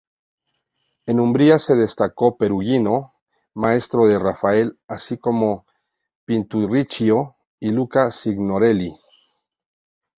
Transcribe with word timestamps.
En 1.05 1.19
Umbría 1.19 1.59
se 1.59 1.75
destacó 1.75 2.35
Perugino, 2.35 3.13
maestro 3.53 4.07
de 4.07 4.17
Rafael, 4.17 4.79
así 4.87 5.19
como 5.19 5.67
Pinturicchio 6.25 7.35
y 7.59 7.69
Luca 7.69 8.09
Signorelli. 8.09 8.95